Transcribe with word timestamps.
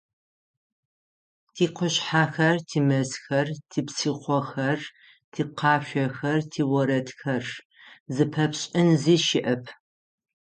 Тикъушъхьэхэр, 1.53 2.57
тимэзхэр, 2.67 3.47
типсыхъохэр, 3.71 4.79
тикъашъохэр, 5.33 6.39
тиорэдхэр- 6.51 7.45
зыпэпшӏын 8.15 8.89
зи 9.01 9.15
щыӏэп. 9.25 9.63